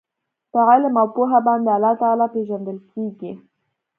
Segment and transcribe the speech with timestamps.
[0.51, 3.31] په علم او پوهه باندي الله تعالی پېژندل کیږي